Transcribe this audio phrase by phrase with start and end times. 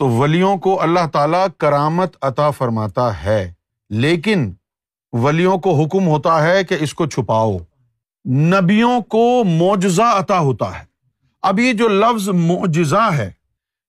[0.00, 3.52] تو ولیوں کو اللہ تعالیٰ کرامت عطا فرماتا ہے۔
[3.90, 4.52] لیکن
[5.12, 7.56] ولیوں کو حکم ہوتا ہے کہ اس کو چھپاؤ۔
[8.30, 10.84] نبیوں کو معجزہ عطا ہوتا ہے۔
[11.42, 13.30] اب یہ جو لفظ معجزہ ہے،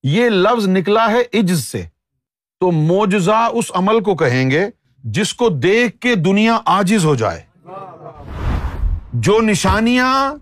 [0.03, 1.85] یہ لفظ نکلا ہے عجز سے۔
[2.59, 4.69] تو معجزہ اس عمل کو کہیں گے
[5.03, 7.41] جس کو دیکھ کے دنیا آجز ہو جائے۔
[9.13, 10.33] جو نشانیاں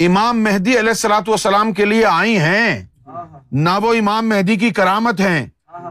[0.00, 2.86] امام مہدی علیہ السلاۃ والسلام کے لیے آئی ہیں
[3.52, 5.46] نہ وہ امام مہدی کی کرامت ہیں،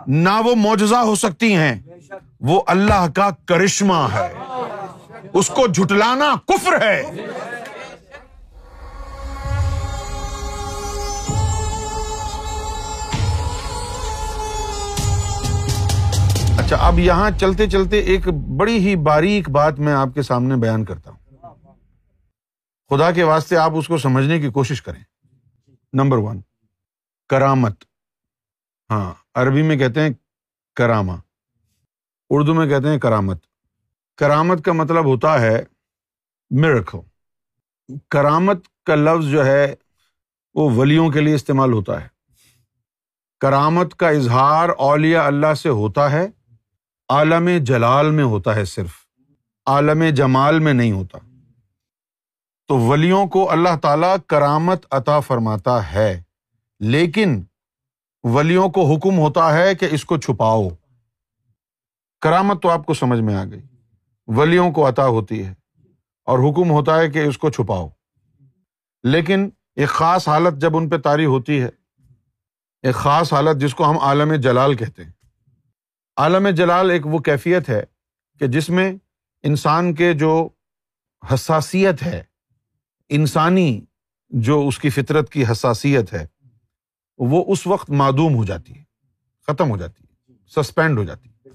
[0.08, 1.82] نہ وہ معجزہ ہو سکتی ہیں۔
[2.40, 4.34] وہ اللہ کا کرشمہ ہے۔
[5.34, 7.04] اس کو جھٹلانا کفر ہے۔
[16.58, 20.86] اچھا اب یہاں چلتے چلتے ایک بڑی ہی باریک بات میں آپ کے سامنے بیان
[20.86, 21.18] کرتا ہوں۔
[22.90, 25.04] خدا کے واسطے آپ اس کو سمجھنے کی کوشش کریں۔
[25.94, 26.42] نمبر ون
[27.32, 27.84] کرامت۔
[28.92, 30.10] ہاں عربی میں کہتے ہیں
[30.76, 31.16] کراما۔
[32.30, 33.44] اردو میں کہتے ہیں کرامت۔
[34.18, 35.64] کرامت کا مطلب ہوتا ہے
[36.50, 37.02] مرکو
[38.10, 39.76] کرامت کا لفظ جو ہے،
[40.54, 42.08] وہ ولیوں کے لیے استعمال ہوتا ہے۔
[43.40, 46.28] کرامت کا اظہار اولیا اللہ سے ہوتا ہے،
[47.10, 48.94] عالم جلال میں ہوتا ہے صرف۔
[49.66, 51.18] عالم جمال میں نہیں ہوتا۔
[52.68, 56.24] تو ولیوں کو اللہ تعالی کرامت عطا فرماتا ہے۔
[56.82, 57.44] لیکن
[58.24, 60.70] ولیوں کو حکم ہوتا ہے کہ اس کو چھپاؤ۔
[62.22, 63.62] کرامت تو آپ کو سمجھ میں آ گئی۔
[64.28, 65.54] ولیوں کو عطا ہوتی ہے
[66.26, 67.90] اور حکم ہوتا ہے کہ اس کو چھپاؤ۔
[69.04, 71.70] لیکن ایک خاص حالت جب ان پہ تاری ہوتی ہے،
[72.82, 75.12] ایک خاص حالت جس کو ہم عالم جلال کہتے ہیں۔
[76.18, 77.84] عالم جلال ایک وہ کیفیت ہے
[78.40, 78.94] کہ جس میں
[79.44, 80.50] انسان کے جو
[81.34, 82.24] حساسیت ہے،
[83.10, 83.82] انسانی
[84.30, 86.28] جو اس کی فطرت کی حساسیت ہے
[87.30, 88.84] وہ اس وقت معدوم ہو جاتی ہے،
[89.48, 91.50] ختم ہو جاتی ہے سسپینڈ ہو جاتی ہے۔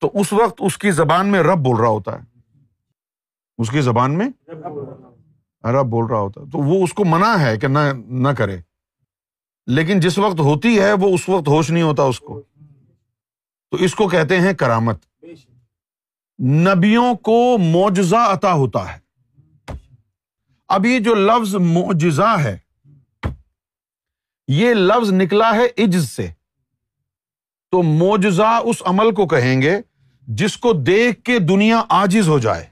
[0.00, 2.38] تو اس وقت اس کی زبان میں رب بول رہا ہوتا ہے۔
[3.58, 4.28] اس کی زبان میں
[5.66, 8.58] رب بول رہا ہوتا ہے۔ تو وہ اس کو منع ہے کہ نہ نہ کرے۔
[9.66, 12.42] لیکن جس وقت ہوتی ہے، وہ اس وقت ہوش نہیں ہوتا اس کو۔
[13.70, 15.02] تو اس کو کہتے ہیں کرامت۔
[16.42, 18.98] نبیوں کو معجزہ عطا ہوتا ہے۔
[20.68, 22.58] اب یہ جو لفظ معجزہ ہے
[24.48, 26.26] یہ لفظ نکلا ہے عجز سے۔
[27.70, 29.76] تو معجزہ اس عمل کو کہیں گے
[30.22, 32.66] جس کو دیکھ کے دنیا آجز ہو جائے۔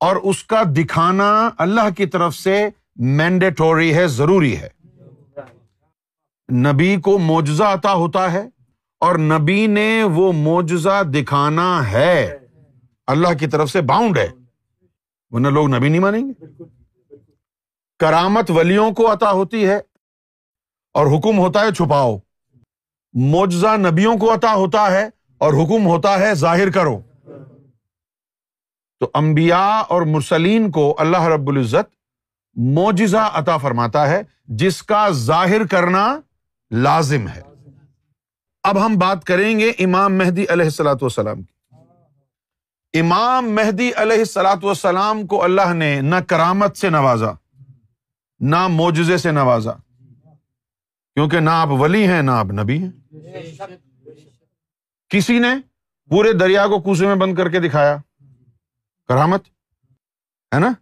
[0.00, 4.68] اور اس کا دکھانا اللہ کی طرف سے مینڈیٹوری ہے، ضروری ہے۔
[6.52, 8.48] نبی کو معجزہ عطا ہوتا ہے
[9.00, 12.38] اور نبی نے وہ معجزہ دکھانا ہے۔
[13.06, 14.28] اللہ کی طرف سے باؤنڈ ہے۔
[15.30, 16.62] ورنہ لوگ نبی نہیں مانیں گے۔
[17.98, 19.80] کرامت ولیوں کو عطا ہوتی ہے۔
[20.94, 22.18] اور حکم ہوتا ہے چھپاؤ۔
[23.12, 25.08] معجزہ نبیوں کو عطا ہوتا ہے
[25.38, 27.00] اور حکم ہوتا ہے ظاہر کرو۔
[29.00, 31.94] تو امبیا اور مرسلین کو اللہ رب العزت
[32.56, 36.20] معجزہ عطا فرماتا ہے، جس کا ظاہر کرنا
[36.70, 37.40] لازم ہے۔
[38.62, 44.62] اب ہم بات کریں گے امام مہدی علیہ السلاۃ والسلام کی۔ امام مہدی علیہ السلاۃ
[44.62, 47.32] والسلام کو اللہ نے نہ کرامت سے نوازا،
[48.40, 49.72] نہ معجزے سے نوازا۔
[51.14, 52.90] کیونکہ نہ آپ ولی ہیں نہ آپ نبی ہیں۔
[55.08, 55.48] کسی نے
[56.08, 57.96] پورے دریا کو کوسے میں بند کر کے دکھایا؟
[59.08, 59.44] کرامت؟
[60.54, 60.72] ہے نا؟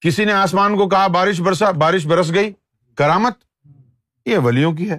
[0.00, 2.52] کسی نے آسمان کو کہا بارش برسا، بارش برس گئی،
[2.94, 3.66] کرامت؟
[4.26, 4.98] یہ ولیوں کی ہے۔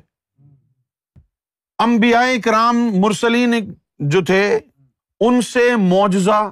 [1.80, 4.60] امبیا کرام مرسلین جو تھے،
[5.20, 6.52] ان سے معجزہ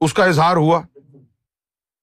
[0.00, 0.82] اس کا اظہار ہوا۔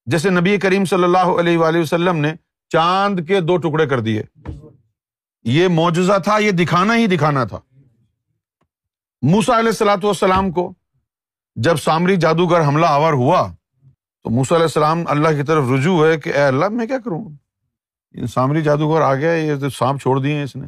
[0.06, 2.34] جیسے نبی کریم صلی اللہ علیہ وسلم نے
[2.68, 4.22] چاند کے دو ٹکڑے کر دیے۔
[5.44, 7.60] یہ معجزہ تھا، یہ دکھانا ہی دکھانا تھا۔
[9.22, 10.72] موسا علیہ السلاۃ والسلام کو
[11.54, 13.52] جب سامری جادوگر حملہ آور ہوا،
[14.22, 17.24] تو موسا علیہ السلام اللہ کی طرف رجوع ہے کہ اے اللہ، میں کیا کروں؟
[18.26, 20.66] سامری جادوگر آ گیا یہ سانپ چھوڑ دیے اس نے۔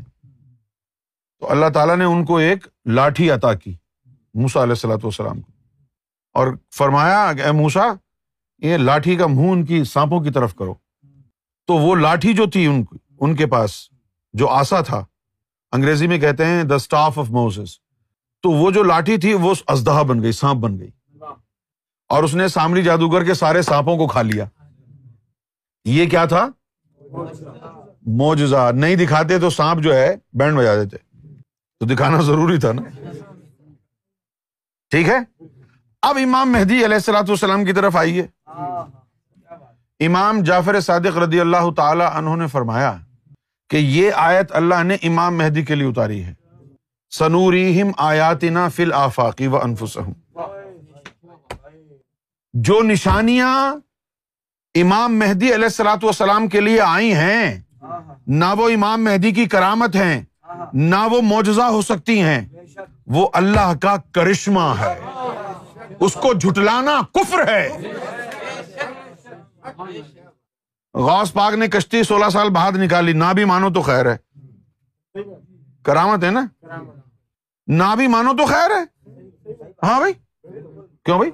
[1.40, 3.74] تو اللہ تعالیٰ نے ان کو ایک لاٹھی عطا کی
[4.34, 5.52] موسا علیہ السلاۃ والسلام کو۔
[6.32, 7.82] اور فرمایا اے موسا
[8.58, 10.74] یہ لاٹھی کا منہ ان کی سانپوں کی طرف کرو۔
[11.66, 12.84] تو وہ لاٹھی جو تھی ان
[13.20, 13.88] ان کے پاس
[14.34, 15.04] جو آسا تھا،
[15.72, 17.78] انگریزی میں کہتے ہیں دا اسٹاف آف موزز
[18.42, 20.90] تو وہ جو لاٹھی تھی، وہ ازدہا بن گئی، سانپ بن گئی۔
[22.08, 24.44] اور اس نے سامری جادوگر کے سارے سانپوں کو کھا لیا۔
[25.84, 26.48] یہ کیا تھا؟
[28.06, 30.96] موجزہ نہیں دکھاتے تو سانپ جو ہے، بینڈ بجا دیتے۔
[31.80, 32.82] تو دکھانا ضروری تھا نا۔
[34.90, 35.44] ٹھیک ہے؟
[36.02, 38.26] اب امام مہدی علیہ السلاۃ والسلام کی طرف آئیے۔
[40.06, 42.96] امام جعفر صادق رضی اللہ تعالی انہوں نے فرمایا
[43.74, 46.34] کہ یہ آیت اللہ نے امام مہدی کے لیے اتاری ہے۔
[47.10, 50.10] سنوریم آیاتنا فل آفاقی و انفسم
[52.54, 53.54] جو نشانیاں
[54.74, 57.60] امام مہدی علیہ السلاۃ والسلام کے لیے آئی ہیں،
[58.26, 60.24] نہ وہ امام مہدی کی کرامت ہیں،
[60.72, 62.40] نہ وہ معجزہ ہو سکتی ہیں،
[63.06, 64.98] وہ اللہ کا کرشمہ ہے۔
[66.00, 67.68] اس کو جھٹلانا کفر ہے۔
[70.94, 74.16] غوث پاک نے کشتی سولہ سال بعد نکالی۔ نہ بھی مانو تو خیر ہے۔
[75.82, 76.46] کرامت ہے نا؟
[77.66, 79.10] نہ بھی مانو تو خیر ہے۔
[79.82, 80.12] ہاں بھائی؟
[81.04, 81.30] کیوں بھائی؟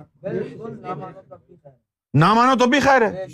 [2.15, 3.27] نہ مانو تو بھی خیر ہے۔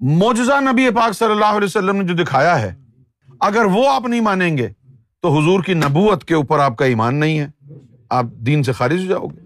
[0.00, 2.74] موجزہ نبی پاک صلی اللہ علیہ وسلم نے جو دکھایا ہے،
[3.40, 4.68] اگر وہ آپ نہیں مانیں گے،
[5.22, 7.48] تو حضور کی نبوت کے اوپر آپ کا ایمان نہیں ہے۔
[8.10, 9.40] آپ دین سے خارج ہو جاؤ گے۔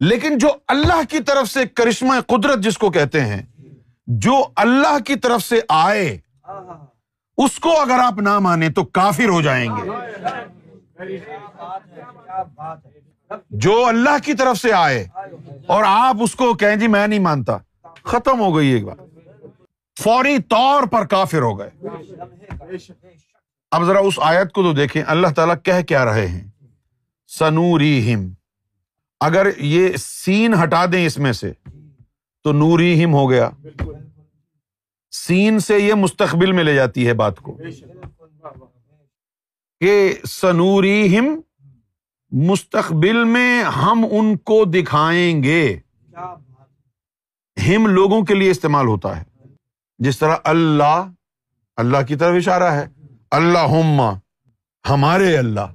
[0.00, 3.42] لیکن جو اللہ کی طرف سے کرشمہ قدرت جس کو کہتے ہیں
[4.06, 6.18] جو اللہ کی طرف سے آئے،
[7.36, 9.90] اس کو اگر آپ نہ مانے تو کافر ہو جائیں گے۔
[13.50, 15.06] جو اللہ کی طرف سے آئے
[15.66, 17.58] اور آپ اس کو کہیں جی میں نہیں مانتا۔
[18.02, 18.96] ختم ہو گئی ایک بات۔
[20.02, 21.70] فوری طور پر کافر ہو گئے۔
[23.70, 26.48] اب ذرا اس آیت کو تو دیکھیں۔ اللہ تعالیٰ کہہ کیا رہے ہیں؟
[27.38, 28.28] سنوری ہم
[29.20, 31.52] اگر یہ سین ہٹا دیں اس میں سے
[32.44, 33.50] تو نوری ہم ہو گیا۔
[35.10, 37.58] سین سے یہ مستقبل میں لے جاتی ہے بات کو۔
[39.80, 41.40] کہ سنوری ہم
[42.30, 45.78] مستقبل میں ہم ان کو دکھائیں گے۔
[47.68, 49.24] ہم لوگوں کے لیے استعمال ہوتا ہے۔
[49.98, 51.10] جس طرح اللہ
[51.76, 52.88] اللہ کی طرف اشارہ ہے۔
[53.30, 54.12] اللہ
[54.90, 55.74] ہمارے اللہ۔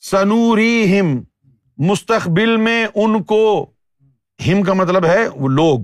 [0.00, 1.20] سنوری ہم
[1.78, 3.70] مستقبل میں ان کو
[4.46, 5.78] ہم کا مطلب ہے وہ لوگ۔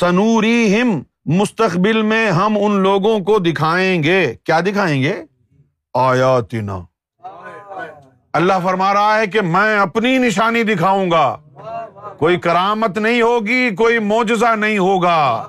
[0.00, 5.22] سنوری ہم مستقبل میں ہم ان لوگوں کو دکھائیں گے۔ کیا دکھائیں گے؟
[5.94, 6.80] آیاتنا۔
[8.32, 11.36] اللہ فرما رہا ہے کہ میں اپنی نشانی دکھاؤں گا
[12.18, 15.48] کوئی کرامت نہیں ہوگی، کوئی موجزہ نہیں ہوگا۔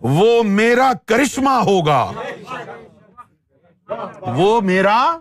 [0.00, 2.12] وہ میرا کرشمہ ہوگا۔
[4.20, 5.18] وہ میرا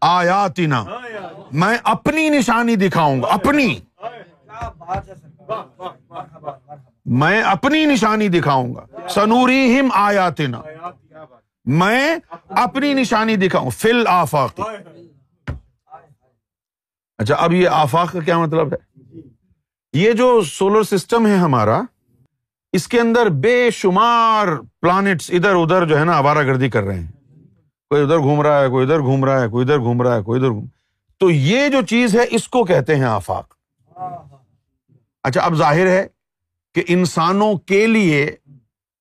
[0.00, 0.84] آیاتنا۔
[1.52, 3.80] میں اپنی نشانی دکھاؤں گا اپنی۔
[7.04, 10.62] میں اپنی نشانی دکھاؤں گا۔ سنوری ہم آیاتنا۔
[11.64, 12.16] میں
[12.48, 14.60] اپنی نشانی دکھاؤں۔ فل آفاق
[17.18, 19.08] اچھا اب یہ آفاق کا کیا مطلب ہے؟
[19.92, 21.80] یہ جو سولر سسٹم ہے ہمارا،
[22.72, 24.46] اس کے اندر بے شمار
[24.80, 27.10] پلانٹس ادھر ادھر جو ہے نا آوارہ گردی کر رہے ہیں۔
[27.88, 30.22] کوئی ادھر گھوم رہا ہے، کوئی ادھر گھوم رہا ہے، کوئی ادھر گھوم رہا ہے،
[30.22, 30.66] کوئی ادھر گھوم۔
[31.18, 33.54] تو یہ جو چیز ہے، اس کو کہتے ہیں آفاق۔
[35.22, 36.06] اچھا اب ظاہر ہے
[36.74, 38.30] کہ انسانوں کے لیے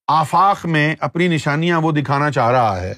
[0.08, 2.94] آفاق میں اپنی نشانیاں وہ دکھانا چاہ رہا ہے۔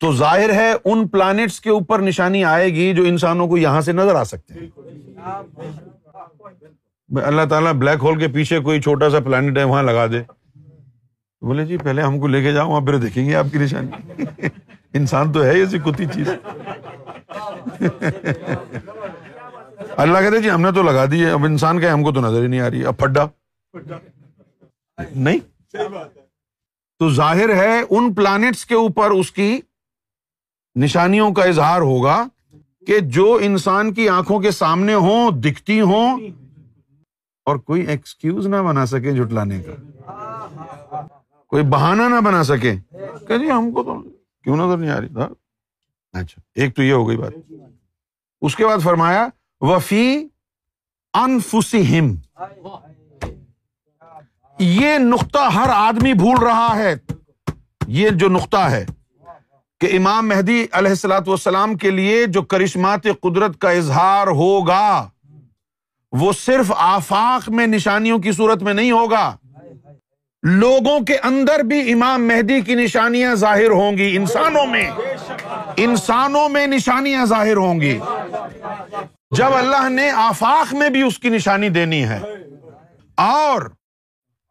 [0.00, 3.92] تو ظاہر ہے ان پلانٹس کے اوپر نشانی آئے گی جو انسانوں کو یہاں سے
[3.92, 4.66] نظر آ سکتے ہیں۔
[7.24, 10.22] اللہ تعالیٰ بلیک ہول کے پیچھے کوئی چھوٹا سا پلانٹ ہے، وہاں لگا دے۔
[11.40, 14.12] بولے جی پہلے ہم کو لے کے جاؤ، وہاں پھر دیکھیں گے آپ کی نشانی۔
[14.94, 16.28] انسان تو ہے ایسی کتی چیز۔
[19.96, 22.20] اللہ کہتے جی ہم نے تو لگا دی ہے، اب انسان کا ہم کو تو
[22.20, 23.24] نظر ہی نہیں آ رہی، اب پڈا
[25.16, 25.38] نہیں۔
[26.98, 29.60] تو ظاہر ہے ان پلانٹس کے اوپر اس کی
[30.76, 32.26] نشانیوں کا اظہار ہوگا
[32.86, 36.20] کہ جو انسان کی آنکھوں کے سامنے ہوں، دکھتی ہوں،
[37.46, 39.74] اور کوئی ایکسکیوز نہ بنا سکے جٹلانے کا۔
[41.46, 42.74] کوئی بہانا نہ بنا سکے۔
[43.26, 44.02] کہ جی ہم کو تو
[44.44, 45.28] کیوں نظر نہیں آ رہی؟ تھا
[46.12, 47.32] اچھا ایک تو یہ ہو گئی بات۔
[48.40, 49.28] اس کے بعد فرمایا
[49.62, 50.26] وفی
[51.14, 52.14] انفسم
[54.58, 56.94] یہ نقطہ ہر آدمی بھول رہا ہے۔
[57.86, 58.84] یہ جو نقطہ ہے
[59.80, 65.08] کہ امام مہدی علیہ السلاۃ والسلام کے لیے جو کرشمات قدرت کا اظہار ہوگا،
[66.12, 69.36] وہ صرف آفاق میں نشانیوں کی صورت میں نہیں ہوگا۔
[70.42, 74.90] لوگوں کے اندر بھی امام مہدی کی نشانیاں ظاہر ہوں گی۔ انسانوں میں
[75.76, 77.98] انسانوں میں نشانیاں ظاہر ہوں گی۔
[79.32, 82.18] جب اللہ نے آفاق میں بھی اس کی نشانی دینی ہے،
[83.18, 83.62] اور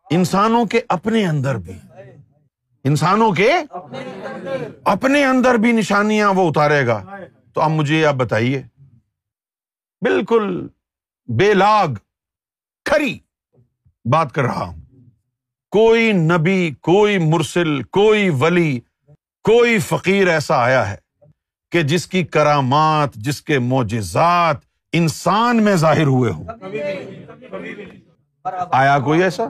[0.09, 1.77] انسانوں کے اپنے اندر بھی،
[2.85, 3.51] انسانوں کے
[4.85, 7.03] اپنے اندر بھی نشانیاں وہ اتارے گا۔
[7.55, 8.61] تو اب مجھے آپ بتائیے،
[10.01, 10.47] بالکل
[11.29, 11.93] بے لاگ،
[12.85, 13.17] کھری
[14.05, 14.79] بات کر رہا ہوں۔
[15.73, 18.79] کوئی نبی، کوئی مرسل، کوئی ولی،
[19.45, 20.97] کوئی فقیر ایسا آیا ہے
[21.71, 26.45] کہ جس کی کرامات، جس کے معجزات انسان میں ظاہر ہوئے ہوں۔
[28.71, 29.47] آیا کوئی ایسا؟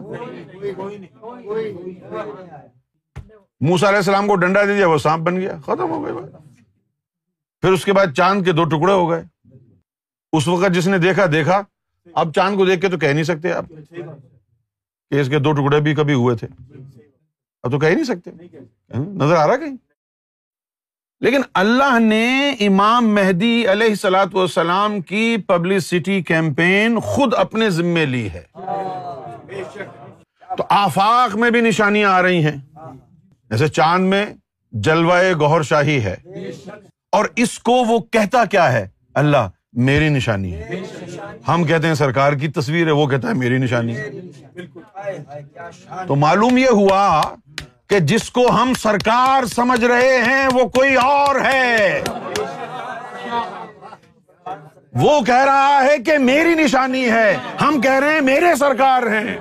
[3.62, 6.32] موسا علیہ السلام کو ڈنڈا دے دیا، وہ سانپ بن گیا، ختم ہو گئی بات۔
[7.62, 9.24] پھر اس کے بعد چاند کے دو ٹکڑے ہو گئے۔
[10.34, 11.62] اس وقت جس نے دیکھا دیکھا۔
[12.14, 13.66] اب چاند کو دیکھ کے تو کہہ نہیں سکتے آپ
[15.10, 16.48] کہ اس کے دو ٹکڑے بھی کبھی ہوئے تھے۔
[17.64, 18.32] اب تو کہہ نہیں سکتے۔
[18.98, 19.91] نظر آ رہا کہیں؟
[21.22, 28.30] لیکن اللہ نے امام مہدی علیہ سلاۃ والسلام کی پبلسٹی کیمپین خود اپنے ذمے لی
[28.30, 28.44] ہے۔
[30.58, 32.58] تو آفاق میں بھی نشانیاں آ رہی ہیں۔
[33.50, 34.25] جیسے چاند میں
[34.72, 36.16] جلوائے گوہر شاہی ہے۔
[37.12, 40.82] اور اس کو وہ کہتا کیا ہے؟ اللہ، میری نشانی ہے۔
[41.48, 44.10] ہم کہتے ہیں سرکار کی تصویر ہے، وہ کہتا ہے میری نشانی ہے۔
[46.08, 47.22] تو معلوم یہ ہوا
[47.92, 52.04] کہ جس کو ہم سرکار سمجھ رہے ہیں، وہ کوئی اور ہے۔
[54.94, 59.38] وہ کہہ رہا ہے کہ میری نشانی ہے۔ ہم کہہ رہے ہیں میرے سرکار ہیں۔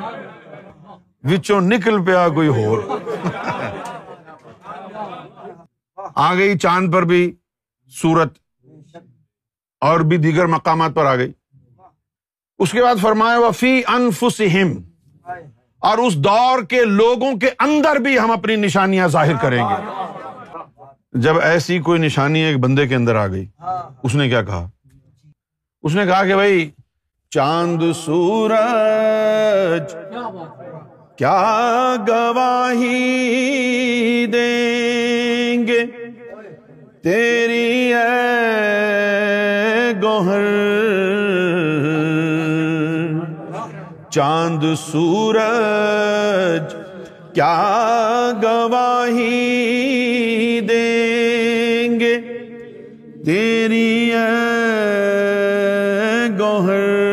[1.25, 2.99] وچوں نکل پیا کوئی ہو
[6.15, 7.37] آ گئی چاند پر بھی
[7.89, 8.39] سورت
[9.81, 11.33] اور بھی دیگر مقامات پر آ گئی۔
[12.59, 14.73] اس کے بعد فرمایا، وفی انفسہم۔
[15.81, 19.79] اور اس دور کے لوگوں کے اندر بھی ہم اپنی نشانیاں ظاہر کریں گے۔
[21.21, 23.47] جب ایسی کوئی نشانی ایک بندے کے اندر آ گئی،
[24.03, 24.69] اس نے کیا کہا؟
[25.83, 26.71] اس نے کہا کہ بھائی،
[27.31, 29.95] چاند سورج
[31.19, 32.97] کیا گواہی
[34.33, 35.81] دیں گے؟
[37.03, 37.93] تیری
[40.03, 40.45] گوہر
[44.11, 46.75] چاند سورج
[47.35, 49.31] کیا گواہی
[50.69, 52.21] دیں گے؟
[53.25, 54.13] تیری
[56.39, 57.11] گوہر۔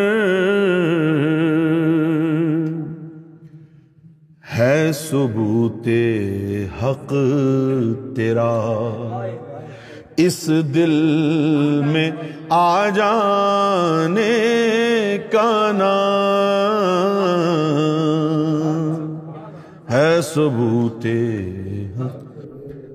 [4.59, 5.87] ہے ثبوت
[6.83, 7.13] حق
[8.15, 8.53] تیرا۔
[10.17, 12.11] اس دل میں
[12.49, 15.71] آ جانے کا
[19.91, 21.07] ہے ثبوت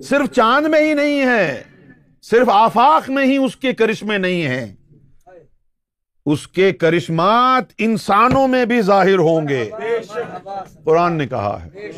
[0.02, 1.62] صرف چاند میں ہی نہیں ہے،
[2.22, 4.74] صرف آفاق میں ہی اس کے کرشمے نہیں ہیں۔
[6.26, 9.70] اس کے کرشمات انسانوں میں بھی ظاہر ہوں گے۔
[10.84, 11.90] قرآن نے کہا ہے،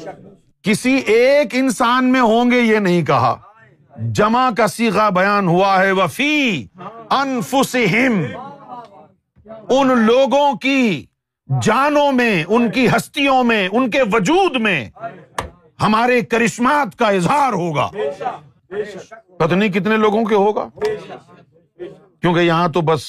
[0.62, 3.36] کسی ایک انسان میں ہوں گے یہ نہیں کہا۔
[3.96, 6.66] جمع کا سیگا بیان ہوا ہے، وفی
[7.10, 8.24] انفسہم۔
[9.70, 11.06] ان لوگوں کی
[11.62, 14.90] جانوں میں، ان کی ہستیوں میں، ان کے وجود میں
[15.82, 17.90] ہمارے کرشمات کا اظہار ہوگا۔
[19.38, 20.68] پتہ نہیں کتنے لوگوں کے ہوگا؟
[22.20, 23.02] کیونکہ یہاں تو بس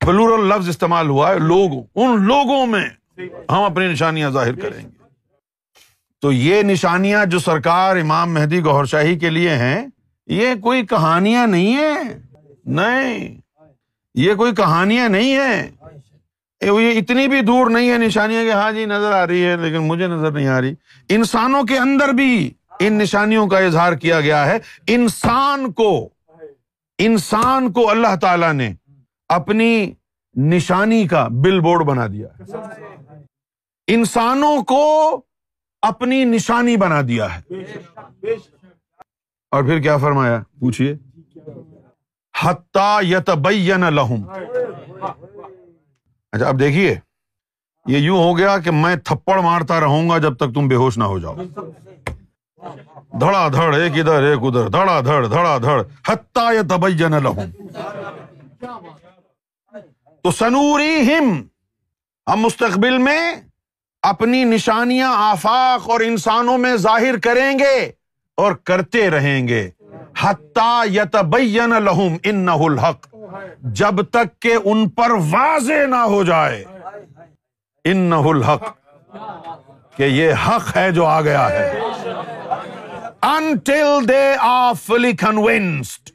[0.00, 2.88] پلورل لفظ استعمال ہوا ہے، لوگوں۔ ان لوگوں میں
[3.50, 5.02] ہم اپنی نشانیاں ظاہر کریں گے۔
[6.20, 9.86] تو یہ نشانیاں جو سرکار امام مہدی گور شاہی کے لیے ہیں
[10.26, 12.02] یہ کوئی کہانیاں نہیں ہیں۔
[12.64, 13.40] نہیں،
[14.14, 15.70] یہ کوئی کہانیاں نہیں ہیں۔
[16.60, 19.78] یہ اتنی بھی دور نہیں ہے نشانیاں کہ ہاں جی نظر آ رہی ہے، لیکن
[19.78, 20.74] مجھے نظر نہیں آ رہی۔
[21.08, 22.50] انسانوں کے اندر بھی
[22.80, 26.08] ان نشانیوں کا اظہار کیا گیا ہے۔ انسان کو
[26.98, 28.72] انسان کو اللہ تعالی نے
[29.28, 29.92] اپنی
[30.36, 32.28] نشانی کا بل بورڈ بنا دیا
[33.86, 35.20] انسانوں کو
[35.82, 37.40] اپنی نشانی بنا دیا ہے۔
[39.52, 40.94] اور پھر کیا فرمایا؟ پوچھیے
[43.02, 44.22] یتبین لہم
[46.32, 46.94] اچھا اب دیکھیے
[47.86, 50.98] یہ یوں ہو گیا کہ میں تھپڑ مارتا رہوں گا جب تک تم بے ہوش
[50.98, 51.34] نہ ہو جاؤ۔
[53.20, 57.50] دھڑا دھڑ ایک ادھر ایک ادھر۔ دھڑا دھڑ دھڑا دھڑ۔ ہتا یتبین لہم
[60.22, 61.32] تو سنوری ہم
[62.26, 63.32] ہم مستقبل میں
[64.02, 67.90] اپنی نشانیاں آفاق اور انسانوں میں ظاہر کریں گے۔
[68.36, 69.70] اور کرتے رہیں گے۔
[70.18, 73.14] حتیٰ یتبین لہم ان الحق،
[73.58, 76.64] جب تک کہ ان پر واضح نہ ہو جائے۔
[77.84, 78.64] ان الحق،
[79.96, 81.80] کہ یہ حق ہے جو آ گیا ہے۔
[83.22, 86.10] Until they are fully convinced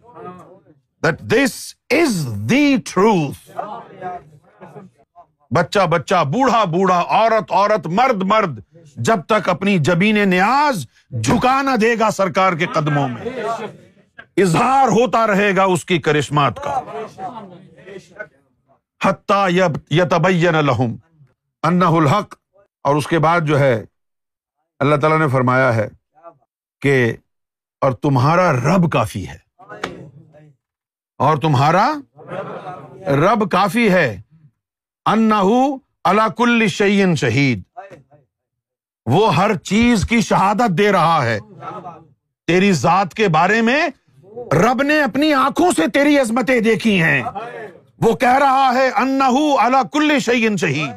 [1.04, 3.60] that this is the truth
[5.54, 8.60] بچہ بچہ، بوڑھا بوڑھا، عورت عورت، مرد مرد
[8.98, 10.88] جب تک اپنی جبین نیاز
[11.24, 13.22] جھکا نہ دے گا سرکار کے قدموں میں۔
[14.38, 16.82] اظہار ہوتا رہے گا اس کی کرشمات کا۔
[19.06, 19.50] حتیٰ
[19.92, 20.96] یتبین لہم
[21.64, 22.36] انہ الحق۔
[22.84, 23.86] اور اس کے بعد جو ہے،
[24.80, 25.88] اللہ تعالیٰ نے فرمایا ہے
[26.82, 27.14] کہ
[27.82, 29.38] اور تمہارا رب کافی ہے۔
[31.18, 31.94] اور تمہارا
[33.08, 34.22] رب کافی ہے۔
[35.06, 35.44] انہ
[36.04, 37.67] اللہ کل شعین شہید۔
[39.08, 41.40] وہ ہر چیز کی شہادت دے رہا ہے۔
[42.48, 43.88] تیری ذات کے بارے میں
[44.54, 47.24] رب نے اپنی آنکھوں سے تیری عظمتیں دیکھی ہیں۔
[48.00, 50.92] وہ کہہ رہا ہے اللہ کل شعین شہید۔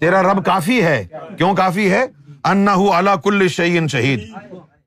[0.00, 2.06] تیرا رب کافی ہے۔ کیوں کافی ہے؟
[2.44, 4.20] اللہ کل شعین شہید۔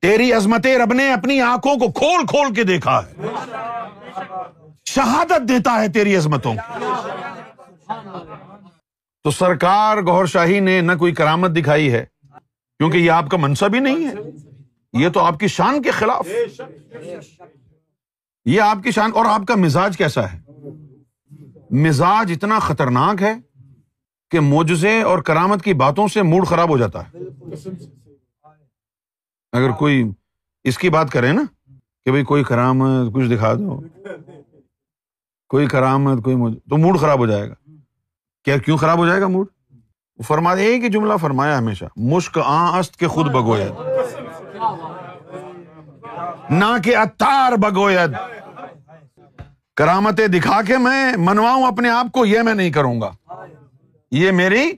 [0.01, 3.27] تیری عظمت رب نے اپنی آنکھوں کو کھول کھول کے دیکھا ہے۔
[4.85, 6.55] شہادت دیتا ہے تیری عظمتوں۔
[9.25, 12.05] تو سرکار گور شاہی نے نہ کوئی کرامت دکھائی ہے،
[12.77, 14.13] کیونکہ یہ آپ کا منصب ہی نہیں ہے۔
[14.93, 16.27] یہ تو آپ کی شان کے خلاف۔
[18.45, 20.39] یہ آپ کی شان، اور آپ کا مزاج کیسا ہے؟
[21.71, 23.33] مزاج اتنا خطرناک ہے
[24.31, 27.17] کہ موجے اور کرامت کی باتوں سے موڈ خراب ہو جاتا ہے۔
[29.53, 30.03] اگر کوئی
[30.63, 31.43] اس کی بات کرے نا
[32.05, 33.81] کہ بھائی کوئی کرامت کچھ دکھا دو،
[35.49, 37.55] کوئی کرامت، کوئی تو موڈ خراب ہو جائے گا۔
[38.45, 39.47] کیا کیوں خراب ہو جائے گا موڈ
[40.27, 43.71] فرما ایک ہی جملہ فرمایا ہمیشہ، مشک آ است کے خود بگوید۔
[46.49, 48.11] نہ کہ اتار بگوید۔
[49.75, 53.11] کرامتیں دکھا کے میں منواؤں اپنے آپ کو، یہ میں نہیں کروں گا۔
[54.11, 54.71] یہ میری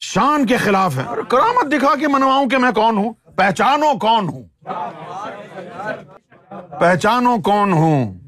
[0.00, 4.42] شان کے خلاف ہے۔ کرامت دکھا کے منواؤں کہ میں کون ہوں؟ پہچانو کون ہوں؟
[6.80, 8.18] پہچانو کون ہوں؟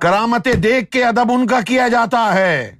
[0.00, 2.76] کرامتیں دیکھ کے ادب ان کا کیا جاتا ہے۔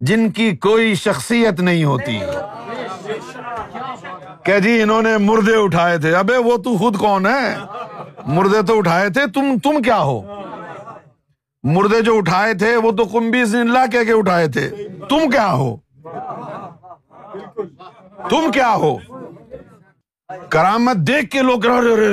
[0.00, 2.20] جن کی کوئی شخصیت نہیں ہوتی۔
[4.42, 7.56] کہ جی انہوں نے مردے اٹھائے تھے۔ ابے وہ تو خود کون ہے؟
[8.26, 10.42] مردے تو اٹھائے تھے۔ تم تم کیا ہو؟
[11.62, 14.70] مردے جو اٹھائے تھے، وہ تو کمبی اللہ کہہ کے اٹھائے تھے۔
[15.08, 15.76] تم کیا ہو؟
[18.30, 18.96] تم کیا ہو؟
[20.48, 21.64] کرامت دیکھ کے لوگ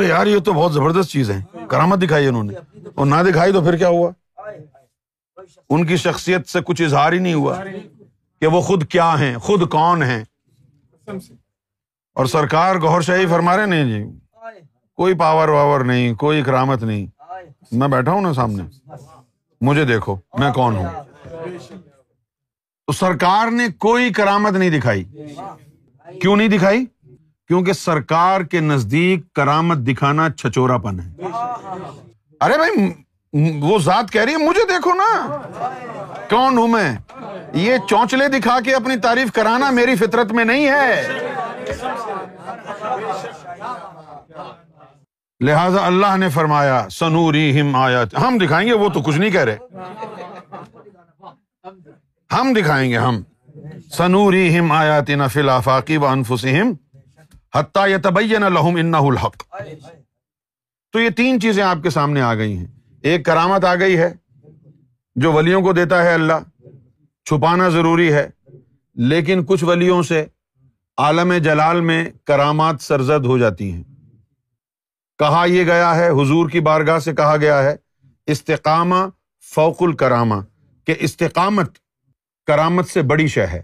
[0.10, 2.54] یار، یہ تو بہت زبردست چیز ہے۔ کرامت دکھائی انہوں نے۔
[2.96, 4.12] اور نہ دکھائی تو پھر کیا ہوا؟
[5.70, 7.58] ان کی شخصیت سے کچھ اظہار ہی نہیں ہوا
[8.42, 10.24] کہ وہ خود کیا ہیں، خود کون ہیں۔
[12.16, 14.04] اور سرکار گور شاہی فرما رہے نہیں جی
[14.96, 17.08] کوئی پاور واور نہیں، کوئی کرامت نہیں۔
[17.72, 18.64] میں بیٹھا ہوں نا سامنے۔
[19.62, 20.88] مجھے دیکھو، میں کون ہوں۔
[22.88, 25.04] تو سرکار نے کوئی کرامت نہیں دکھائی۔
[26.22, 26.86] کیوں نہیں دکھائی؟
[27.48, 31.10] کیونکہ سرکار کے نزدیک کرامت دکھانا چھچورا پن ہے۔
[32.42, 33.03] ارے بھائی
[33.34, 35.38] وہ ذات کہہ رہی ہے، مجھے دیکھو نا۔
[36.30, 36.96] کون ہوں میں؟
[37.54, 41.08] یہ چونچلے دکھا کے اپنی تعریف کرانا میری فطرت میں نہیں ہے۔
[45.40, 49.42] لہذا اللہ نے فرمایا سنوری ہم آیات۔ ہم دکھائیں گے، وہ تو کچھ نہیں کہہ
[49.42, 49.58] رہے۔
[52.32, 53.22] ہم دکھائیں گے، ہم۔
[53.92, 56.74] سنوری ہم آیات نفل آفاقی و انفسم
[57.56, 59.44] حتیٰ یتبین لہم انہ الحق۔
[60.92, 64.14] تو یہ تین چیزیں آپ کے سامنے آ گئی ہیں۔ ایک کرامت آ گئی ہے
[65.16, 66.68] جو ولیوں کو دیتا ہے اللہ،
[67.26, 68.30] چھپانا ضروری ہے۔
[68.96, 70.26] لیکن کچھ ولیوں سے
[70.98, 73.84] عالم جلال میں کرامات سرزد ہو جاتی ہیں۔
[75.20, 77.76] کہا یہ گیا ہے، حضور کی بارگاہ سے کہا گیا ہے،
[78.26, 78.96] استقامہ
[79.56, 80.36] فوق الکرامہ،
[80.86, 81.78] کہ استقامت
[82.48, 83.62] کرامت سے بڑی شہ ہے۔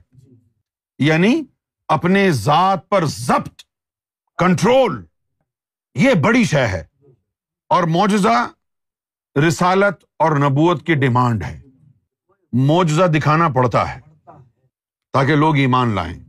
[1.00, 1.44] یعنی
[1.88, 3.62] اپنے ذات پر ضبط،
[4.38, 5.06] کنٹرول،
[5.96, 6.84] یہ بڑی شہ ہے۔
[7.70, 8.48] اور معجزہ
[9.36, 11.62] رسالت اور نبوت کی ڈیمانڈ ہے۔
[12.54, 14.00] معجزہ دکھانا پڑتا ہے
[15.14, 16.20] تاکہ لوگ ایمان لائیں۔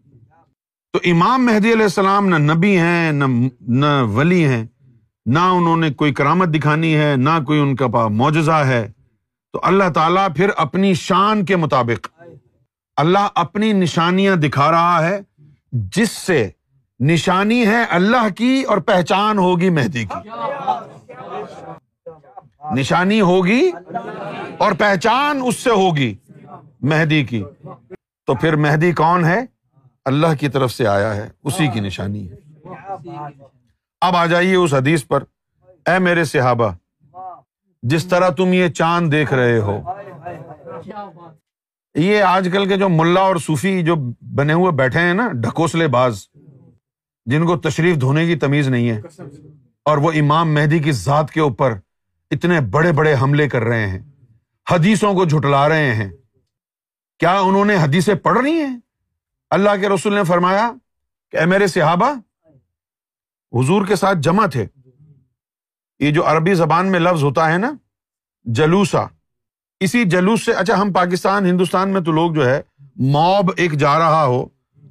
[0.93, 3.25] تو امام مہدی علیہ السلام نہ نبی ہیں، نہ
[3.61, 4.67] نہ ولی ہیں،
[5.27, 8.93] نہ انہوں نے کوئی کرامت دکھانی ہے، نہ کوئی ان کا پا معجزہ ہے۔
[9.53, 12.09] تو اللہ تعالیٰ پھر اپنی شان کے مطابق
[12.97, 15.21] اللہ اپنی نشانیاں دکھا رہا ہے،
[15.73, 16.49] جس سے
[17.01, 20.29] نشانی ہے اللہ کی اور پہچان ہوگی مہدی کی۔
[22.71, 23.71] نشانی ہوگی
[24.59, 26.15] اور پہچان اس سے ہوگی
[26.81, 27.43] مہدی کی۔
[28.29, 29.41] تو پھر مہدی کون ہے؟
[30.05, 32.37] اللہ کی طرف سے آیا ہے، اسی کی نشانی ہے۔
[34.03, 35.25] اب آ جائیے اس حدیث پر۔
[35.87, 36.71] اے میرے صحابہ،
[37.83, 39.81] جس طرح تم یہ چاند دیکھ رہے ہو،
[41.95, 43.97] یہ آج کل کے جو ملا اور صوفی جو
[44.37, 46.25] بنے ہوئے بیٹھے ہیں نا، ڈھکوسلے باز،
[47.27, 49.01] جن کو تشریف دھونے کی تمیز نہیں ہے،
[49.85, 51.75] اور وہ امام مہدی کی ذات کے اوپر
[52.31, 53.99] اتنے بڑے بڑے حملے کر رہے ہیں،
[54.71, 56.11] حدیثوں کو جھٹلا رہے ہیں۔
[57.19, 58.79] کیا انہوں نے حدیثیں پڑھ رہی ہیں؟
[59.51, 60.73] اللہ کے رسول نے فرمایا
[61.31, 62.11] کہ اے میرے صحابہ،
[63.53, 64.66] حضور کے ساتھ جمع تھے۔
[65.99, 67.73] یہ جو عربی زبان میں لفظ ہوتا ہے نا
[68.45, 69.07] جلوسا
[69.81, 72.62] اسی جلوس سے اچھا ہم پاکستان، ہندوستان میں تو لوگ جو ہے،
[72.97, 74.47] موب ایک جا رہا ہو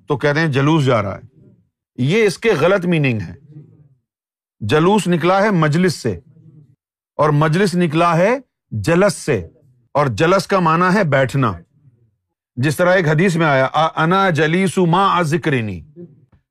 [0.07, 1.21] تو کہتے ہیں جلوس جا رہا ہے۔
[1.95, 3.33] یہ اس کے غلط میننگ ہے۔
[4.59, 6.19] جلوس نکلا ہے مجلس سے۔
[7.19, 8.29] اور مجلس نکلا ہے
[8.71, 9.37] جلس سے،
[9.95, 11.51] اور جلس کا مانا ہے بیٹھنا۔
[12.57, 15.53] جس طرح ایک حدیث میں آیا انا جلیسو ماں ذکر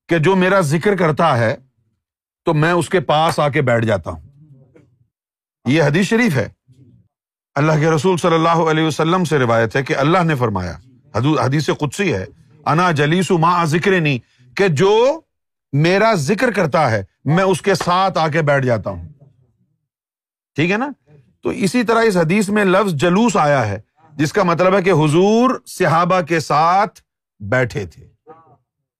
[0.09, 1.54] کہ جو میرا ذکر کرتا ہے،
[2.46, 4.20] تو میں اس کے پاس آ کے بیٹھ جاتا ہوں۔
[5.66, 6.48] یہ حدیث شریف ہے۔
[7.54, 10.76] اللہ کے رسول صلی اللہ علیہ وسلم سے روایت ہے کہ اللہ نے فرمایا
[11.44, 12.24] حدیث قدسی ہے،
[12.66, 14.18] انا جلیس ماں ذکر نہیں
[14.57, 15.20] کہ جو
[15.72, 19.08] میرا ذکر کرتا ہے، میں اس کے ساتھ آ کے بیٹھ جاتا ہوں۔
[20.59, 20.90] ٹھیک ہے نا؟
[21.42, 23.81] تو اسی طرح اس حدیث میں لفظ جلوس آیا ہے،
[24.16, 27.01] جس کا مطلب ہے کہ حضور صحابہ کے ساتھ
[27.40, 28.09] بیٹھے تھے۔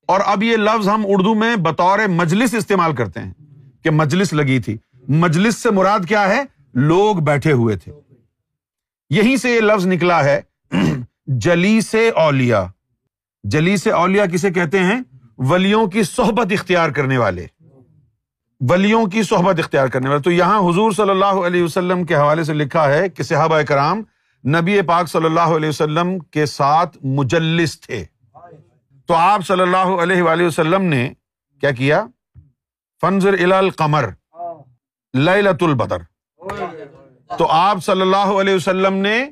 [0.07, 3.33] اور اب یہ لفظ ہم اردو میں بطور مجلس استعمال کرتے ہیں
[3.83, 6.43] کہ مجلس لگی تھی۔ مجلس سے مراد کیا ہے؟
[6.75, 7.93] لوگ بیٹھے ہوئے تھے۔
[9.11, 10.41] یہیں سے یہ لفظ نکلا ہے
[11.27, 12.67] جلی سے اولیا
[13.45, 15.01] جلی سے اولیا کسے کہتے ہیں؟
[15.39, 17.47] ولیوں کی صحبت اختیار کرنے والے۔
[18.61, 22.45] ولیوں کی صحبت اختیار کرنے والے۔ تو یہاں حضور صلی اللہ علیہ وسلم کے حوالے
[22.45, 24.03] سے لکھا ہے کہ صحابہ کرام
[24.45, 28.05] نبی پاک صلی اللہ علیہ وسلم کے ساتھ مجلس تھے۔
[29.07, 31.13] تو آپ صلی اللہ علیہ وآلہ وسلم نے
[31.61, 32.07] کیا کیا؟
[33.01, 34.09] فنزر القمر
[35.15, 36.03] لت البدر۔
[37.39, 39.31] تو آپ صلی اللہ علیہ وسلم نے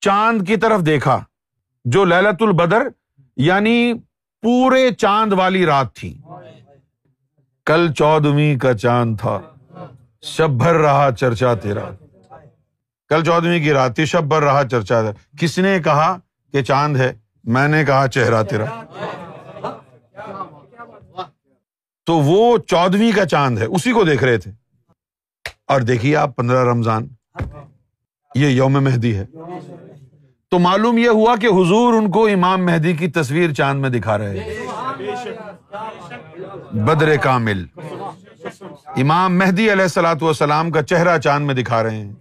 [0.00, 1.24] چاند کی طرف دیکھا،
[1.84, 2.88] جو للت البدر
[3.36, 3.92] یعنی
[4.42, 6.18] پورے چاند والی رات تھی۔
[7.66, 9.40] کل چودہویں کا چاند تھا۔
[10.22, 11.80] شب بھر رہا چرچا تیرا۔
[13.08, 16.16] کل چودہویں کی رات تھی، شب بھر رہا چرچا۔ تھا کس نے کہا
[16.52, 17.12] کہ چاند ہے؟
[17.44, 18.64] میں نے کہا چہرہ تیرا۔
[22.06, 24.50] تو وہ چودہویں کا چاند ہے، اسی کو دیکھ رہے تھے۔
[25.66, 27.06] اور دیکھیے آپ، پندرہ رمضان۔
[28.34, 29.26] یہ یوم مہدی ہے۔
[30.50, 34.18] تو معلوم یہ ہوا کہ حضور ان کو امام مہدی کی تصویر چاند میں دکھا
[34.18, 34.66] رہے ہیں۔
[36.84, 37.64] بدر کامل۔
[38.96, 42.12] امام مہدی علیہ السلاۃ والسلام کا چہرہ چاند میں دکھا رہے ہیں۔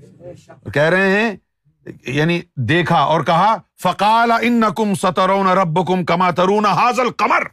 [0.73, 1.35] کہہ رہے ہیں
[2.07, 2.39] یعنی
[2.69, 7.47] دیکھا اور کہا، فقال ان کم سترون رب کم کما ترون حاضل کمر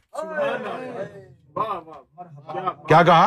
[2.88, 3.27] کیا کہا؟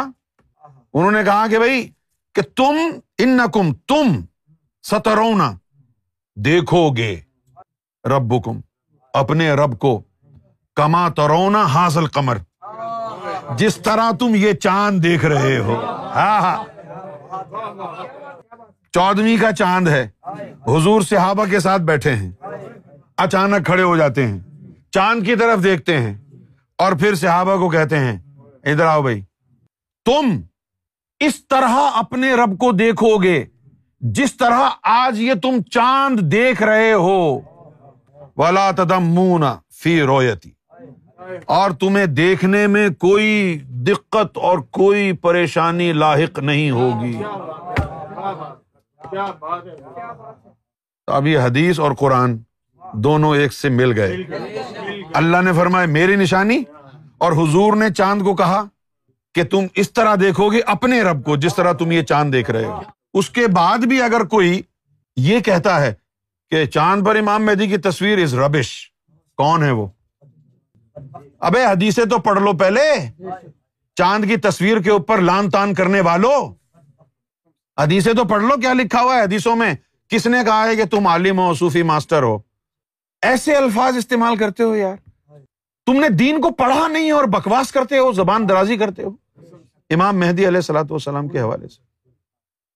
[0.93, 1.87] انہوں نے کہا کہ بھائی،
[2.35, 2.75] کہ تم
[3.17, 4.19] ان کم تم
[4.83, 5.51] سترونا
[6.37, 7.15] دیکھو گے
[8.03, 8.59] رب کم
[9.13, 10.01] اپنے رب کو،
[10.77, 12.37] کما ترونا حاصل کمر
[13.57, 15.75] جس طرح تم یہ چاند دیکھ رہے ہو۔
[16.15, 16.63] ہاں ہاں۔
[18.93, 20.09] چودہویں کا چاند ہے۔
[20.67, 22.31] حضور صحابہ کے ساتھ بیٹھے ہیں۔
[23.17, 24.39] اچانک کھڑے ہو جاتے ہیں۔
[24.91, 26.17] چاند کی طرف دیکھتے ہیں۔
[26.77, 28.17] اور پھر صحابہ کو کہتے ہیں،
[28.63, 29.21] ادھر آؤ بھائی۔
[30.05, 30.41] تم
[31.19, 33.45] اس طرح اپنے رب کو دیکھو گے۔
[33.99, 37.39] جس طرح آج یہ تم چاند دیکھ رہے ہو۔
[38.37, 39.45] ولا تدم
[39.83, 40.51] فی رویتی
[41.45, 47.23] اور تمہیں دیکھنے میں کوئی دقت اور کوئی پریشانی لاحق نہیں ہوگی۔
[51.07, 52.37] اب یہ حدیث اور قرآن
[52.93, 54.17] دونوں ایک سے مل گئے۔
[55.13, 56.63] اللہ نے فرمایا میری نشانی؟
[57.17, 58.63] اور حضور نے چاند کو کہا
[59.33, 62.51] کہ تم اس طرح دیکھو گے اپنے رب کو جس طرح تم یہ چاند دیکھ
[62.51, 62.81] رہے ہو۔
[63.13, 64.61] اس کے بعد بھی اگر کوئی
[65.15, 65.93] یہ کہتا ہے
[66.49, 68.91] کہ چاند پر امام مہدی کی تصویر از ربش
[69.37, 69.87] کون ہے وہ؟
[71.39, 73.11] ابے حدیثیں تو پڑھ لو پہلے۔
[73.95, 76.55] چاند کی تصویر کے اوپر لان تان کرنے والوں
[77.81, 79.73] حدیثیں تو پڑھ لو کیا لکھا ہوا ہے حدیثوں میں۔
[80.09, 82.37] کس نے کہا ہے کہ تم عالم ہو، صوفی ماسٹر ہو۔
[83.21, 84.95] ایسے الفاظ استعمال کرتے ہو یار۔
[85.85, 89.09] تم نے دین کو پڑھا نہیں اور بکواس کرتے ہو، زبان درازی کرتے ہو۔
[89.89, 92.09] امام مہدی علیہ السلاۃ والسلام کے حوالے سے۔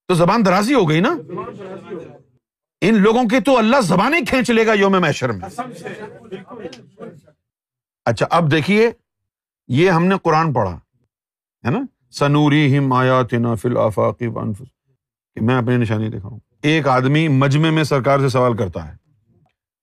[0.08, 1.16] تو زبان درازی ہو گئی نا؟
[2.80, 5.60] ان لوگوں کی تو اللہ زبانیں کھینچ لے گا یوم میشر میں۔
[8.10, 8.90] اچھا اب دیکھیے،
[9.68, 10.74] یہ ہم نے قرآن پڑھا،
[11.64, 14.28] ہے نا؟ سنوری ہم آیات فل آفاقی
[15.36, 18.96] کہ میں اپنی نشانی دکھاؤں۔ ایک آدمی مجمے میں سرکار سے سوال کرتا ہے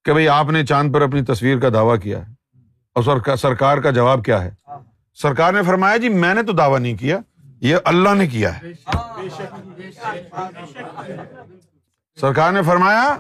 [0.06, 2.34] کہ بھائی آپ نے چاند پر اپنی تصویر کا دعویٰ کیا ہے؟
[2.96, 4.52] اور سرکار کا جواب کیا ہے؟
[5.18, 7.20] سرکار نے فرمایا جی میں نے تو دعویٰ نہیں کیا،
[7.62, 8.72] یہ اللہ نے کیا ہے۔
[12.18, 13.18] سرکار نے فرمایا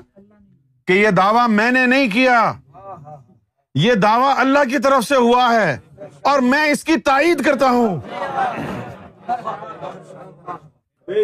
[0.87, 2.53] کہ یہ دعویٰ میں نے نہیں کیا۔
[3.77, 5.77] یہ دعویٰ اللہ کی طرف سے ہوا ہے
[6.21, 7.99] اور میں اس کی تائید کرتا ہوں۔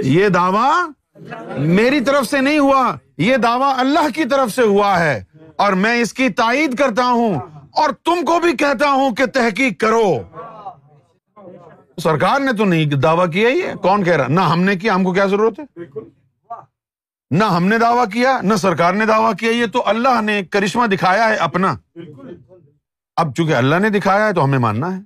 [0.04, 0.88] یہ دعویٰ
[1.58, 5.24] میری طرف سے نہیں ہوا، یہ دعویٰ اللہ کی طرف سے ہوا ہے
[5.56, 7.39] اور میں اس کی تائید کرتا ہوں
[7.72, 10.20] اور تم کو بھی کہتا ہوں کہ تحقیق کرو۔
[12.04, 15.04] سرکار نے تو نہیں دعویٰ کیا یہ؟ کون کہہ رہا؟ نہ ہم نے کیا، ہم
[15.04, 15.82] کو کیا ضرورت ہے؟
[17.34, 20.88] نہ ہم نے دعویٰ کیا، نہ سرکار نے دعویٰ کیا، یہ تو اللہ نے کرشمہ
[20.88, 21.76] دکھایا ہے اپنا۔
[23.15, 25.02] اب چونکہ اللہ نے دکھایا ہے تو ہمیں ماننا ہے۔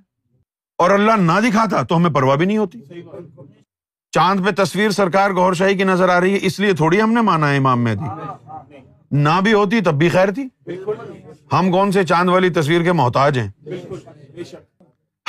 [0.78, 2.80] اور اللہ نہ دکھاتا تو ہمیں پرواہ بھی نہیں ہوتی۔
[4.10, 7.12] چاند پہ تصویر سرکار گور شاہی کی نظر آ رہی ہے، اس لیے تھوڑی ہم
[7.12, 8.04] نے مانا ہے امام مہدی۔
[9.10, 10.48] نہ بھی ہوتی تب بھی خیر تھی۔
[11.52, 13.50] ہم کون سے چاند والی تصویر کے محتاج ہیں؟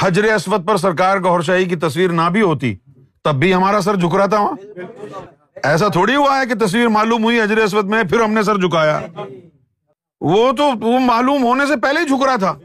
[0.01, 2.75] حجر اسود پر سرکار گور شاہی کی تصویر نہ بھی ہوتی،
[3.23, 4.55] تب بھی ہمارا سر جھک رہا تھا وہاں
[5.63, 8.55] ایسا تھوڑی ہوا ہے کہ تصویر معلوم ہوئی حجر اسود میں، پھر ہم نے سر
[8.55, 8.99] جھکایا۔
[10.21, 12.55] وہ تو، وہ معلوم ہونے سے پہلے ہی جھک رہا تھا۔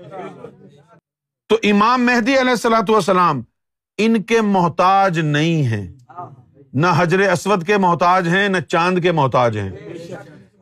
[1.48, 3.42] تو امام مہدی علیہ السلاۃ والسلام
[3.98, 5.92] ان کے محتاج نہیں ہیں۔
[6.72, 9.70] نہ حجر اسود کے محتاج ہیں، نہ چاند کے محتاج ہیں۔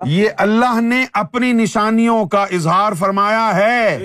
[0.05, 3.99] یہ اللہ نے اپنی نشانیوں کا اظہار فرمایا ہے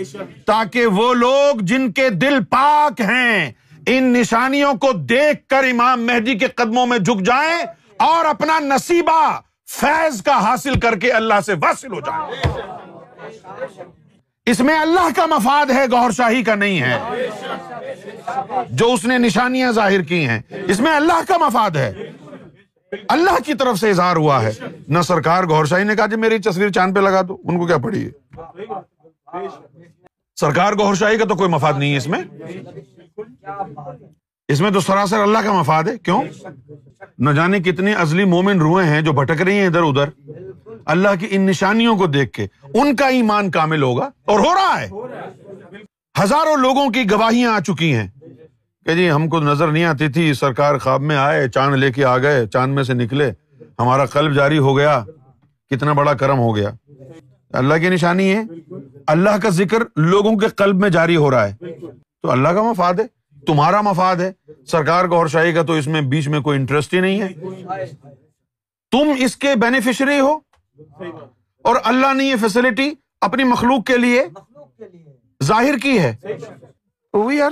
[0.46, 3.52] تاکہ وہ لوگ جن کے دل پاک ہیں،
[3.88, 9.40] ان نشانیوں کو دیکھ کر امام مہدی کے قدموں میں جھک جائیں۔ اور اپنا نصیبہ
[9.68, 12.54] فیض کا حاصل کر کے اللہ سے واصل ہو جائیں
[14.46, 17.00] اس میں اللہ کا مفاد ہے گور شاہی کا نہیں ہے۔
[18.70, 21.94] جو اس نے نشانیاں ظاہر کی ہیں، اس میں اللہ کا مفاد ہے۔
[23.10, 24.52] اللہ کی طرف سے اظہار ہوا ہے۔
[24.88, 27.68] نہ سرکار گور شاہی نے کہا جی میری تصویر چاند پہ لگا دو، ان کو
[27.68, 28.10] کیا پڑی ہے؟
[30.36, 32.22] سرکار گور شاہی کا تو کوئی مفاد نہیں ہے اس میں۔
[34.48, 36.24] اس میں تو سراسر اللہ کا مفاد ہے۔ کیوں؟
[37.18, 40.32] نہ جانے کتنی ازلی مومن روئے ہیں جو بھٹک رہی ہیں ادھر ادھر۔
[40.86, 44.82] اللہ کی ان نشانیوں کو دیکھ کے ان کا ایمان کامل ہوگا اور ہو رہا
[44.82, 44.90] ہے۔
[46.24, 48.08] ہزاروں لوگوں کی گواہیاں آ چکی ہیں
[48.86, 52.06] کہ جی ہم کو نظر نہیں آتی تھی، سرکار خواب میں آئے، چاند لے کے
[52.06, 53.32] آ گئے، چاند میں سے نکلے،
[53.80, 55.04] ہمارا قلب جاری ہو گیا۔
[55.70, 56.70] کتنا بڑا کرم ہو گیا۔
[57.54, 58.44] اللہ کی نشانی ہے۔
[59.08, 61.56] اللہ کا ذکر لوگوں کے قلب میں جاری ہو رہا ہے۔
[62.22, 63.17] تو اللہ کا مفاد ہے۔
[63.48, 64.32] تمہارا مفاد ہے۔
[64.68, 67.28] سرکار گور شاہی کا تو اس میں بیچ میں کوئی انٹرسٹ ہی نہیں ہے۔
[68.92, 70.40] تم اس کے بینیفیشری ہو۔
[71.64, 74.26] اور اللہ نے یہ فیسلٹی اپنی مخلوق کے لیے
[75.44, 76.16] ظاہر کی ہے۔
[77.14, 77.52] We are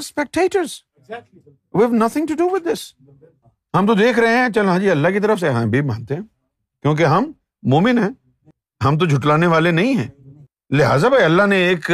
[1.74, 2.94] we've nothing to do with this
[3.78, 6.14] ہم تو دیکھ رہے ہیں۔ چل ہاں جی اللہ کی طرف سے۔ ہاں بھی مانتے
[6.16, 6.22] ہیں۔
[6.82, 7.32] کیونکہ ہم
[7.64, 8.10] مومن ہیں۔
[8.86, 10.08] ہم تو جھٹلانے والے نہیں ہیں۔
[10.70, 11.92] لہٰذا بھائی، اللہ نے ایک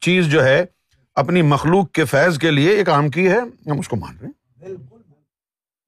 [0.00, 0.64] چیز جو ہے
[1.14, 4.28] اپنی مخلوق کے فیض کے لیے ایک کام کی ہے، ہم اس کو مان رہے
[4.28, 4.76] ہیں۔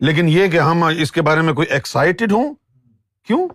[0.01, 2.55] لیکن یہ کہ ہم اس کے بارے میں کوئی ایکسائٹیڈ ہوں،
[3.25, 3.49] کیوں؟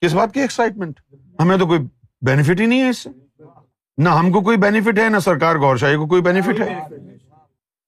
[0.00, 1.00] کس بات کی ایکسائٹمنٹ
[1.40, 1.80] ہمیں تو کوئی
[2.20, 3.08] بینیفٹ ہی نہیں ہے اس سے۔
[3.98, 6.80] نہ ہم کو کوئی بینیفٹ ہے، نہ سرکار گور شاہی کو کوئی بینیفٹ ہے۔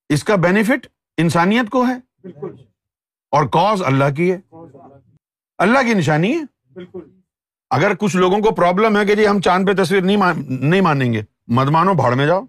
[0.09, 2.29] اس کا بینیفٹ انسانیت کو ہے۔
[3.31, 4.41] اور کاز اللہ کی ہے۔
[5.59, 6.43] اللہ کی نشانی ہے۔
[7.71, 11.23] اگر کچھ لوگوں کو پرابلم ہے کہ جی ہم چاند پہ تصویر نہیں مانیں گے
[11.47, 12.45] مد مانو، بھاڑ میں جاؤ۔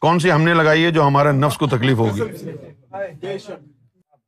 [0.00, 2.22] کون سی ہم نے لگائی ہے جو ہمارے نفس کو تکلیف ہوگی؟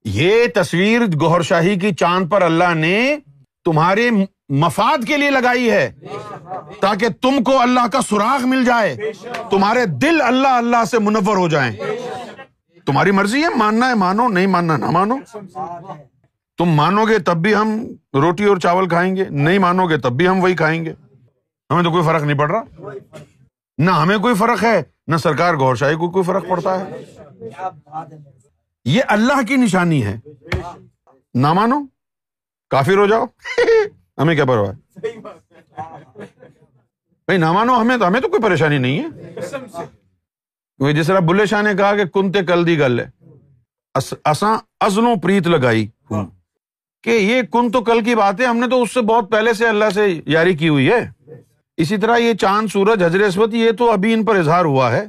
[0.04, 3.16] یہ تصویر گوہر شاہی کی چاند پر اللہ نے
[3.64, 4.10] تمہارے
[4.48, 5.92] مفاد کے لیے لگائی ہے
[6.80, 8.96] تاکہ تم کو اللہ کا سراغ مل جائے،
[9.50, 11.76] تمہارے دل اللہ اللہ سے منور ہو جائیں۔
[12.86, 15.16] تمہاری مرضی ہے، ماننا ہے، مانو، نہیں ماننا نہ مانو۔
[16.58, 20.12] تم مانو گے تب بھی ہم روٹی اور چاول کھائیں گے، نہیں مانو گے تب
[20.12, 20.92] بھی ہم وہی کھائیں گے۔
[21.70, 22.62] ہمیں تو کوئی فرق نہیں پڑ رہا۔
[23.78, 27.04] نہ ہمیں کوئی فرق ہے نہ سرکار گور شاہی کو کوئی فرق پڑتا ہے؟
[28.84, 30.16] یہ اللہ کی نشانی ہے۔
[31.34, 31.86] نہ مانو؟
[32.70, 33.24] کافر ہو جاؤ۔
[34.18, 34.98] ہمیں کیا پرواہ؟
[37.08, 39.32] بھائی نہ مانو ہمیں تو ہمیں تو کوئی پریشانی نہیں ہے۔
[40.92, 43.10] جس طرح بلے شاہ نے کہا کہ کنتے کل دی گل ہے۔
[44.80, 45.88] ازلوں پریت لگائی۔
[47.02, 49.52] کہ یہ کن تو کل کی بات ہے ہم نے تو اس سے بہت پہلے
[49.52, 51.10] سے اللہ سے یاری کی ہوئی ہے۔
[51.78, 55.06] اسی طرح یہ چاند، سورج حضر اسود، یہ تو ابھی ان پر اظہار ہوا ہے۔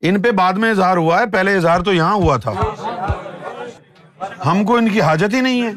[0.00, 2.52] ان پہ بعد میں اظہار ہوا ہے۔ پہلے اظہار تو یہاں ہوا تھا۔
[4.46, 5.72] ہم کو ان کی حاجت ہی نہیں ہے۔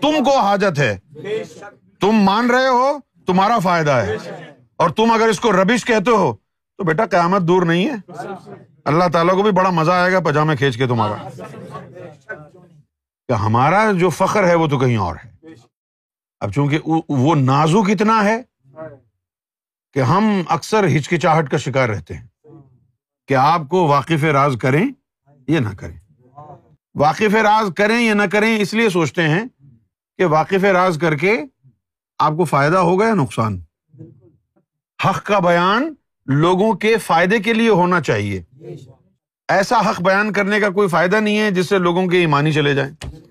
[0.00, 0.98] تم کو حاجت ہے۔
[2.00, 4.16] تم مان رہے ہو، تمہارا فائدہ ہے۔
[4.76, 6.36] اور تم اگر اس کو ربش کہتے ہو،
[6.76, 8.12] تو بیٹا قیامت دور نہیں ہے۔
[8.84, 11.28] اللہ تعالیٰ کو بھی بڑا مزہ آئے گا پجامے کھینچ کے تمہارا۔
[13.28, 15.46] کہ ہمارا جو فخر ہے وہ تو کہیں اور ہے۔
[16.40, 18.42] اب چونکہ وہ نازک اتنا ہے
[19.96, 22.26] کہ ہم اکثر ہچکچاہٹ کا شکار رہتے ہیں۔
[23.28, 24.88] کہ آپ کو واقف راز کریں
[25.48, 25.98] یا نہ کریں۔
[26.94, 29.44] واقف راز کریں یا نہ کریں، اس لیے سوچتے ہیں
[30.18, 31.40] کہ واقف راز کر کے
[32.18, 33.60] آپ کو فائدہ ہوگا یا نقصان۔
[35.04, 35.94] حق کا بیان
[36.26, 38.42] لوگوں کے فائدے کے لیے ہونا چاہیے۔
[39.48, 42.74] ایسا حق بیان کرنے کا کوئی فائدہ نہیں ہے جس سے لوگوں کے ایمانی چلے
[42.74, 43.25] جائیں۔